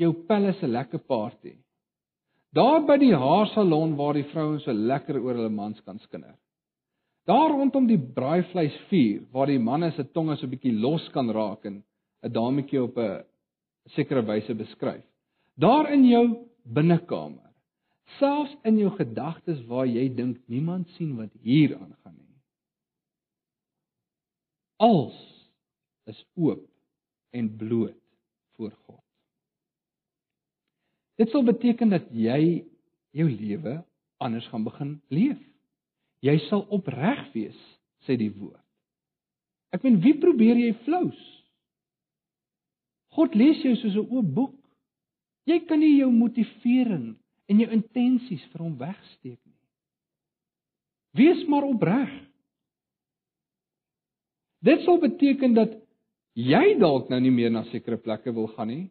[0.00, 1.61] jou palace lekker party.
[2.52, 6.36] Daar by die haarsalon waar die vrouens so lekker oor hulle mans kan skinder.
[7.26, 11.64] Daar rondom die braaivleisvuur waar die manne se tonge so 'n bietjie los kan raak
[11.64, 11.82] en
[12.22, 13.24] 'n dametjie op 'n
[13.94, 15.04] sekere wyse beskryf.
[15.56, 17.52] Daar in jou binnekamer
[18.18, 22.40] selfs in jou gedagtes waar jy dink niemand sien wat hier aangaan nie.
[24.76, 25.18] Als
[26.10, 26.66] is oop
[27.30, 27.98] en bloot
[28.56, 29.01] voor God.
[31.20, 32.64] Dit sal beteken dat jy
[33.12, 33.82] jou lewe
[34.22, 35.40] anders gaan begin leef.
[36.22, 37.58] Jy sal opreg wees,
[38.06, 38.60] sê die woord.
[39.74, 41.20] Ek meen wie probeer jy flous?
[43.16, 44.58] God lees jou soos 'n oop boek.
[45.44, 47.16] Jy kan nie jou motivering
[47.48, 49.60] en jou intensies vir hom wegsteek nie.
[51.12, 52.12] Wees maar opreg.
[54.62, 55.74] Dit sal beteken dat
[56.38, 58.90] jy dalk nou nie meer na sekere plekke wil gaan nie.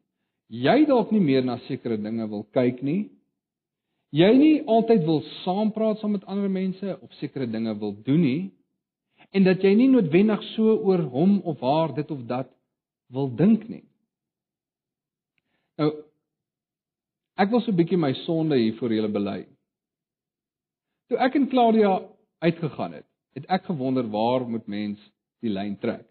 [0.51, 3.09] Jy dalk nie meer na sekere dinge wil kyk nie.
[4.11, 8.41] Jy nie altyd wil saampraat saam met ander mense of sekere dinge wil doen nie
[9.31, 12.49] en dat jy nie noodwendig so oor hom of haar dit of dat
[13.15, 13.85] wil dink nie.
[15.79, 15.91] Nou
[17.41, 19.39] Ek wil so 'n bietjie my sonde hier voor julle bely.
[21.09, 22.01] Toe ek en Claudia
[22.39, 24.99] uitgegaan het, het ek gewonder waar moet mens
[25.41, 26.05] die lyn trek.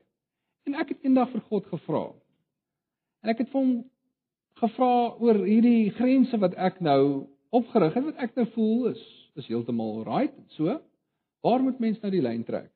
[0.66, 2.03] En ek het eendag vir God gevra.
[3.22, 3.85] En ek het vir hom
[4.61, 9.03] gevra oor hierdie grense wat ek nou opgerig het, wat ek nou voel is
[9.38, 10.75] is heeltemal right so.
[11.40, 12.68] Waar moet mens nou die lyn trek?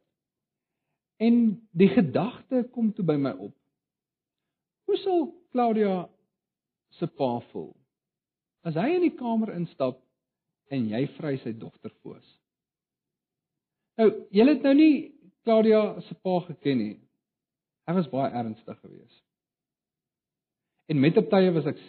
[1.21, 1.35] En
[1.77, 3.53] die gedagte kom toe by my op.
[4.89, 6.07] Hoe sal Claudia
[6.99, 7.73] se pa voel
[8.65, 9.99] as hy in die kamer instap
[10.73, 12.25] en jy vry sy dogter foos?
[14.01, 14.95] Nou, jy het nou nie
[15.45, 16.97] Claudia se pa geken nie.
[17.85, 19.24] Hy was baie ernstig geweest.
[20.87, 21.81] En met op tye was ek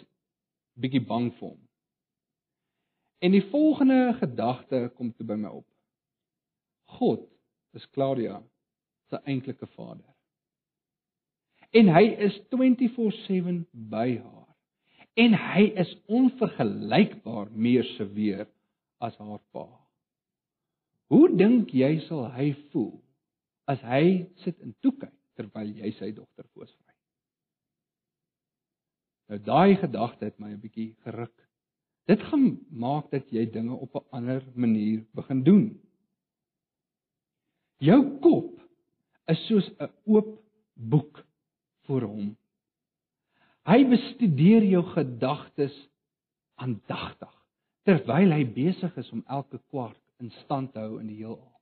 [0.80, 1.62] bietjie bang vir hom.
[3.24, 5.66] En die volgende gedagte kom toe by my op.
[6.98, 7.24] God
[7.76, 8.42] is Claudia
[9.10, 10.04] se eintlike vader.
[11.76, 14.46] En hy is 24/7 by haar.
[15.16, 18.46] En hy is onvergelykbaar meer seweer
[18.98, 19.66] as haar pa.
[21.06, 23.02] Hoe dink jy sal hy voel
[23.64, 26.85] as hy sit en toe kyk terwyl jy sy dogter voorsvry?
[29.28, 31.34] Nou daai gedagte het my 'n bietjie geruk.
[32.06, 35.80] Dit gaan maak dat jy dinge op 'n ander manier begin doen.
[37.78, 38.60] Jou kop
[39.26, 40.42] is soos 'n oop
[40.74, 41.24] boek
[41.86, 42.36] vir hom.
[43.66, 45.74] Hy bestudeer jou gedagtes
[46.54, 47.32] aandagtig
[47.82, 51.52] terwyl hy besig is om elke kwark in stand te hou in die heelal.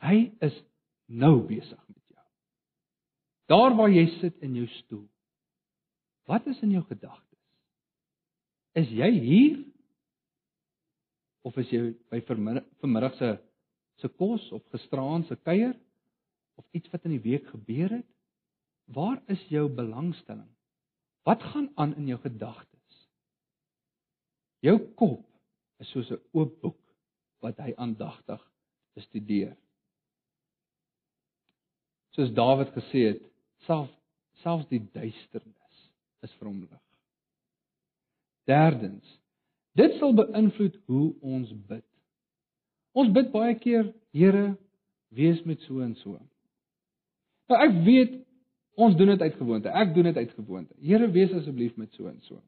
[0.00, 0.64] Hy is
[1.06, 2.24] nou besig met jou.
[3.46, 5.08] Daar waar jy sit in jou stoel.
[6.28, 7.40] Wat is in jou gedagtes?
[8.76, 9.60] Is jy hier
[11.48, 13.36] of is jy by vanmiddag se
[13.98, 15.72] se kos of gisteraand se kuier
[16.60, 18.06] of iets wat in die week gebeur het?
[18.92, 20.50] Waar is jou belangstelling?
[21.26, 23.00] Wat gaan aan in jou gedagtes?
[24.64, 25.24] Jou kop
[25.80, 26.82] is soos 'n oop boek
[27.40, 28.42] wat hy aandagtig
[28.94, 29.56] bestudeer.
[32.10, 33.22] Soos Dawid gesê het,
[33.66, 33.90] self
[34.42, 35.57] selfs die duisternis
[36.26, 36.84] is vir hom lig.
[38.48, 39.18] Derdens,
[39.78, 41.84] dit sal beïnvloed hoe ons bid.
[42.98, 44.56] Ons bid baie keer, Here,
[45.14, 46.16] wees met so en so.
[47.48, 48.14] Nou ek weet
[48.80, 49.70] ons doen dit uit gewoonte.
[49.70, 50.74] Ek doen dit uit gewoonte.
[50.80, 52.40] Here, wees asseblief met so en so.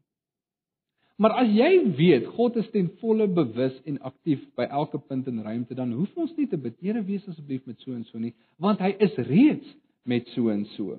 [1.20, 5.42] Maar as jy weet God is ten volle bewus en aktief by elke punt in
[5.44, 8.32] ruimte, dan hoef ons nie te bid, Here wees asseblief met so en so nie,
[8.56, 9.68] want hy is reeds
[10.08, 10.96] met so en so.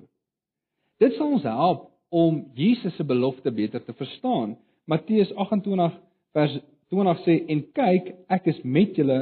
[1.02, 4.56] Dit sal ons help om Jesus se belofte beter te verstaan.
[4.84, 5.96] Matteus 28
[6.36, 6.58] vers
[6.92, 9.20] 20 sê en kyk, ek is met julle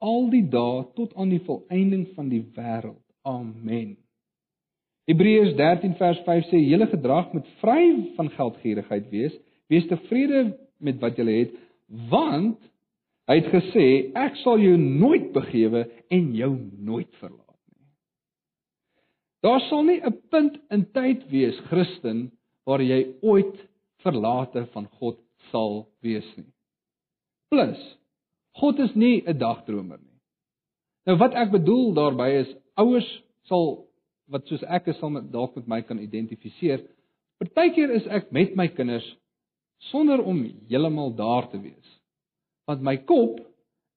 [0.00, 3.02] al die dae tot aan die volëinding van die wêreld.
[3.28, 3.98] Amen.
[5.10, 7.84] Hebreërs 13 vers 5 sê julle gedrag moet vry
[8.16, 9.36] van geldgierigheid wees
[9.70, 11.52] Wees tevrede met wat jy het,
[12.10, 12.58] want
[13.30, 13.86] hy het gesê
[14.18, 17.49] ek sal jou nooit begewe en jou nooit verlaat.
[19.40, 22.30] Daar sal nie 'n punt in tyd wees, Christen,
[22.64, 23.56] waar jy ooit
[24.04, 25.18] verlate van God
[25.50, 26.52] sal wees nie.
[27.48, 27.80] Plus,
[28.60, 30.18] God is nie 'n dagdromer nie.
[31.06, 33.08] Nou wat ek bedoel daarmee is ouers
[33.48, 33.86] sal
[34.28, 36.84] wat soos ek is sal met dalk met my kan identifiseer.
[37.38, 39.16] Partykeer is ek met my kinders
[39.90, 42.00] sonder om heeltemal daar te wees.
[42.68, 43.40] Want my kop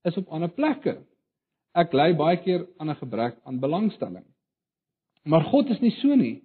[0.08, 0.98] is op ander plekke.
[1.76, 4.26] Ek ly baie keer aan 'n gebrek aan belangstelling.
[5.24, 6.42] Maar God is nie so nie.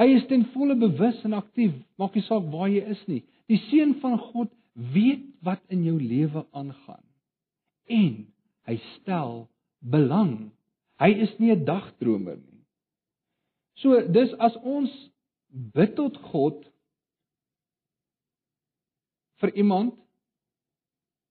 [0.00, 3.20] Hy is ten volle bewus en aktief, maak nie saak waar jy is nie.
[3.50, 4.50] Die seun van God
[4.94, 7.04] weet wat in jou lewe aangaan.
[7.86, 8.12] En
[8.66, 9.46] hy stel
[9.78, 10.50] belang.
[11.02, 12.64] Hy is nie 'n dagdromer nie.
[13.82, 14.90] So dis as ons
[15.48, 16.64] bid tot God
[19.42, 19.94] vir iemand,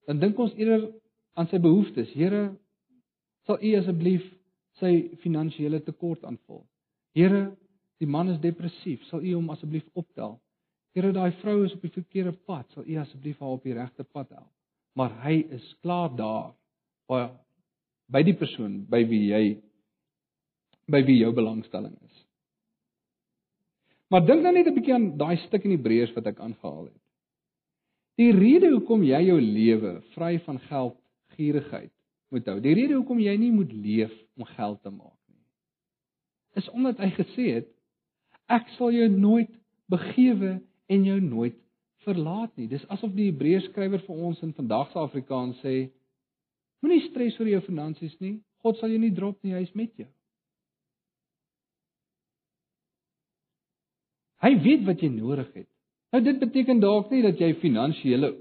[0.06, 0.92] dan dink ons eerder
[1.34, 2.12] aan sy behoeftes.
[2.14, 2.58] Here,
[3.46, 4.26] sal U asseblief
[4.82, 6.63] sy finansiële tekort aanvul?
[7.17, 7.52] Here,
[8.02, 10.39] die man is depressief, sal U hom asseblief optel?
[10.96, 14.04] Here, daai vrou is op die verkeerde pad, sal U asseblief haar op die regte
[14.04, 14.50] pad help?
[15.00, 16.52] Maar hy is klaar daar
[17.12, 17.30] by
[18.12, 19.43] by die persoon by wie jy
[20.91, 22.18] by wie jou belangstelling is.
[24.12, 27.01] Maar dink dan net 'n bietjie aan daai stuk in Hebreërs wat ek aangehaal het.
[28.20, 32.01] Die rede hoekom jy jou lewe vry van geldgierigheid moet
[32.32, 32.60] hou.
[32.64, 35.42] Die rede hoekom jy nie moet leef om geld te maak nie.
[36.60, 37.72] Is omdat hy gesê het
[38.52, 39.52] ek sal jou nooit
[39.92, 40.60] begewe
[40.92, 41.58] en jou nooit
[42.06, 42.68] verlaat nie.
[42.72, 45.76] Dis asof die Hebreërs skrywer vir ons in vandag se Afrikaans sê
[46.82, 48.40] moenie stres oor jou finansies nie.
[48.64, 50.08] God sal jou nie drop nie, hy is met jou.
[54.42, 55.70] Hy weet wat jy nodig het.
[56.12, 58.34] Nou dit beteken dalk nie dat jy finansiële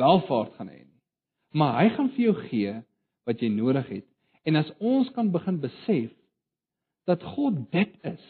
[0.00, 1.00] welvaart gaan hê nie.
[1.58, 2.76] Maar hy gaan vir jou gee
[3.28, 4.06] wat jy nodig het.
[4.48, 6.10] En as ons kan begin besef
[7.08, 8.22] dat God dit is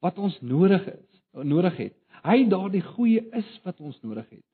[0.00, 1.96] wat ons nodig is, nodig het.
[2.24, 4.46] Hy daardie goeie is wat ons nodig het.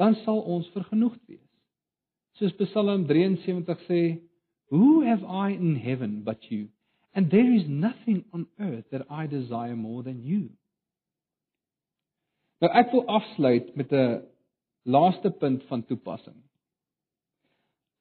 [0.00, 1.40] Dan sal ons vergenoegd wees.
[2.38, 4.00] Soos Psalm 73 sê,
[4.70, 6.68] Who have I in heaven but you?
[7.14, 10.50] And there is nothing on earth that I desire more than you.
[12.62, 14.24] Nou ek wil afsluit met 'n
[14.82, 16.36] laaste punt van toepassing.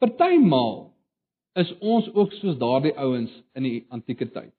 [0.03, 0.91] Partymaal
[1.55, 4.51] is ons ook soos daardie ouens in die antieke tyd.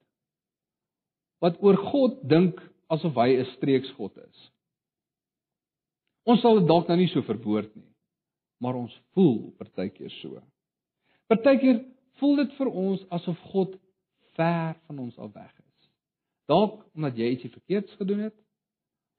[1.43, 2.57] Wat oor God dink
[2.89, 4.51] asof hy 'n streeksgod is.
[6.25, 7.91] Ons sal dit dalk nou nie so verwoord nie,
[8.59, 10.41] maar ons voel partykeer so.
[11.29, 11.83] Partykeer
[12.19, 13.75] voel dit vir ons asof God
[14.37, 15.89] ver van ons al weg is.
[16.49, 18.37] Dalk omdat jy ietsie verkeerds gedoen het,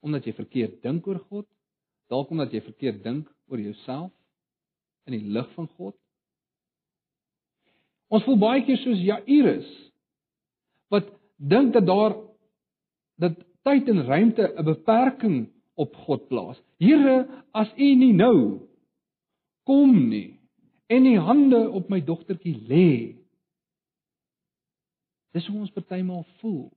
[0.03, 1.47] omdat jy verkeerd dink oor God,
[2.11, 4.11] dalk omdat jy verkeerd dink oor jouself
[5.07, 5.95] in die lig van God.
[8.07, 9.67] Ons voel baie keer soos Jairus
[10.93, 12.15] wat dink dat daar
[13.19, 13.35] dat
[13.67, 15.37] tyd en ruimte 'n beperking
[15.75, 16.61] op God plaas.
[16.79, 18.67] Here, as U nie nou
[19.63, 20.39] kom nie
[20.87, 23.15] en U hande op my dogtertjie lê.
[25.33, 26.71] Dis hoe ons partymal voel.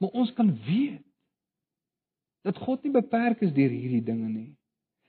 [0.00, 1.04] Maar ons kan weet
[2.42, 4.50] dat God nie beperk is deur hierdie dinge nie.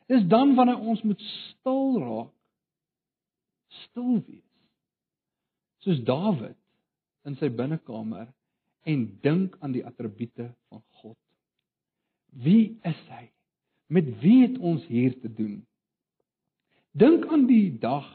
[0.08, 2.35] Dis dan wanneer ons moet stil raak.
[3.84, 4.44] Stil wees.
[5.86, 6.58] Soos Dawid
[7.26, 8.28] in sy binnekamer
[8.86, 11.18] en dink aan die attribute van God.
[12.36, 13.30] Wie is hy?
[13.94, 15.60] Met wie het ons hier te doen?
[16.96, 18.06] Dink aan die dag,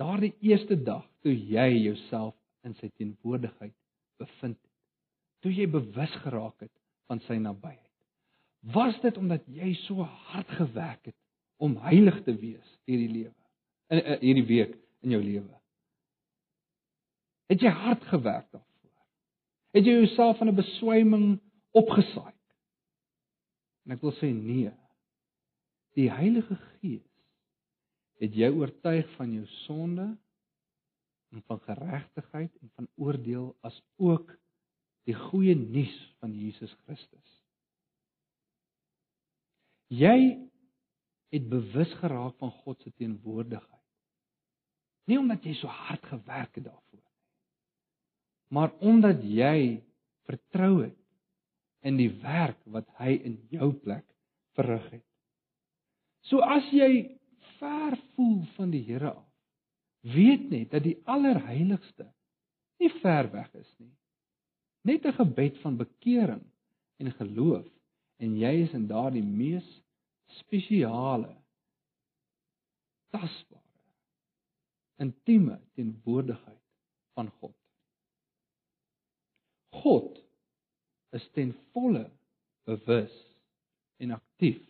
[0.00, 2.34] daardie eerste dag toe jy jouself
[2.66, 3.74] in sy teenwoordigheid
[4.20, 4.76] bevind het.
[5.44, 6.72] Toe jy bewus geraak het
[7.08, 7.86] van sy nabyheid.
[8.74, 11.16] Was dit omdat jy so hard gewerk het
[11.60, 13.39] om heilig te wees hierdie lewe?
[13.90, 15.56] In hierdie week in jou lewe.
[17.50, 19.06] Het jy hard gewerk daarvoor?
[19.74, 21.40] Het jy jouself van 'n beswyming
[21.74, 22.34] opgesaai?
[23.84, 24.70] En ek wil sê nee.
[25.98, 27.08] Die Heilige Gees
[28.20, 30.06] het jou oortuig van jou sonde
[31.30, 34.30] en van geregtigheid en van oordeel as ook
[35.08, 37.36] die goeie nuus van Jesus Christus.
[39.90, 40.38] Jy
[41.34, 43.79] het bewus geraak van God se teenwoordigheid.
[45.08, 46.90] Nie omdat jy so hard gewerk het daarvoor
[48.50, 49.80] maar omdat jy
[50.26, 50.98] vertrou het
[51.86, 54.04] in die werk wat hy in jou plek
[54.58, 55.06] verrig het.
[56.28, 57.06] So as jy
[57.60, 59.28] ver voel van die Here af,
[60.02, 62.08] weet net dat die allerheiligste
[62.80, 63.94] nie ver weg is nie.
[64.84, 66.44] Net 'n gebed van bekering
[66.98, 67.68] en geloof
[68.18, 69.68] en jy is in daardie mees
[70.40, 71.36] spesiale
[73.10, 73.59] tasbare
[75.00, 76.62] intieme teenwoordigheid
[77.16, 77.56] van God.
[79.82, 80.18] God
[81.16, 82.04] is ten volle
[82.68, 83.14] bewus
[83.96, 84.60] en aktief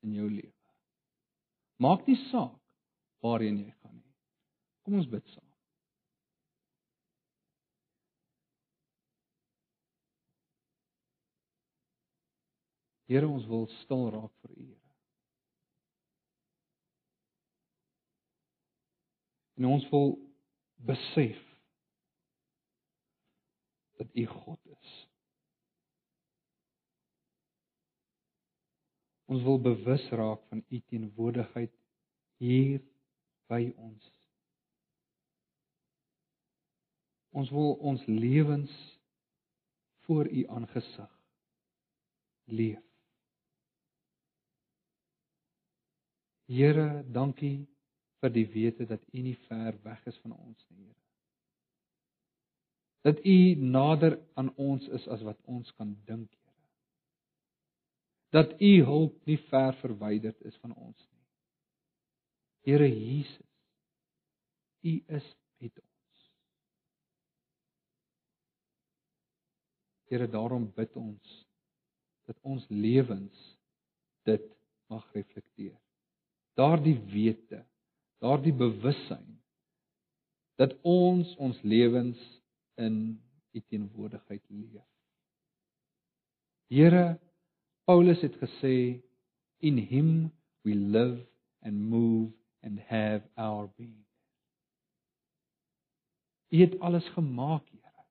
[0.00, 0.54] in jou lewe.
[1.76, 2.56] Maak nie saak
[3.22, 4.16] waarheen jy gaan nie.
[4.82, 5.44] Kom ons bid saam.
[13.08, 14.88] Here, ons wil stil raak vir U, Here.
[19.58, 20.12] En ons wil
[20.86, 21.38] besef
[23.98, 24.92] dat U God is.
[29.28, 31.74] Ons wil bewus raak van U teenwoordigheid
[32.38, 32.78] hier
[33.50, 34.12] by ons.
[37.34, 38.72] Ons wil ons lewens
[40.06, 41.10] voor U aangesig
[42.48, 42.84] leef.
[46.48, 47.66] Here, dankie
[48.20, 51.08] vir die wete dat U nie ver weg is van ons nie, Here
[53.08, 56.66] dat U nader aan ons is as wat ons kan dink, Here.
[58.36, 61.26] Dat U hulp nie ver verwyderd is van ons nie.
[62.68, 63.46] Here Jesus,
[64.82, 65.28] U is
[65.62, 66.26] met ons.
[70.10, 71.38] Here, daarom bid ons
[72.28, 73.44] dat ons lewens
[74.28, 74.44] dit
[74.92, 75.78] mag reflekteer.
[76.58, 77.62] Daardie wete,
[78.22, 79.38] daardie bewussyn
[80.58, 82.18] dat ons ons lewens
[82.74, 82.96] in
[83.54, 84.84] u teenwoordigheid leef.
[86.68, 87.18] Here
[87.88, 89.00] Paulus het gesê
[89.58, 90.10] in him
[90.62, 91.24] we live
[91.60, 94.04] and move and have our being.
[96.48, 98.04] U het alles gemaak, Here.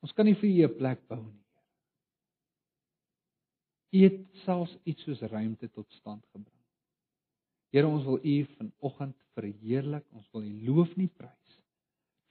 [0.00, 1.66] Ons kan nie vir u 'n plek bou nie, Here.
[3.90, 6.57] U het selfs iets soos ruimte tot stand gebring.
[7.70, 11.56] Here, ons wil u vanoggend verheerlik, ons wil u loof nie prys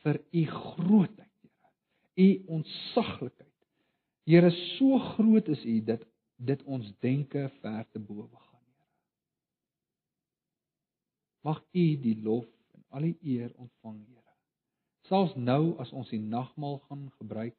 [0.06, 1.72] vir u grootheid, Here.
[2.18, 2.28] U
[2.58, 3.54] ontsaglikheid.
[4.28, 6.06] Here, so groot is u dat
[6.38, 8.88] dit ons denke ver te bowe gaan, Here.
[11.50, 14.36] Mag U die lof en al die eer ontvang, Here.
[15.10, 17.58] Selfs nou as ons die nagmaal gaan gebruik,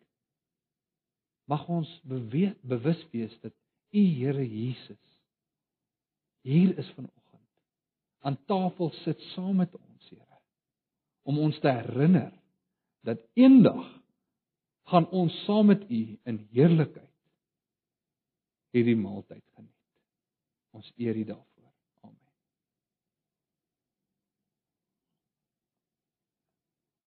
[1.48, 3.54] mag ons beweeg bewus wees dat
[3.94, 5.04] U Here Jesus
[6.48, 7.17] hier is vanoggend
[8.26, 10.40] aan tafel sit saam met ons, Here,
[11.28, 12.32] om ons te herinner
[13.04, 13.84] dat eendag
[14.88, 17.06] gaan ons saam met U in heerlikheid
[18.72, 19.74] hierdie maaltyd geniet.
[20.76, 21.47] Ons eer U daarvoor.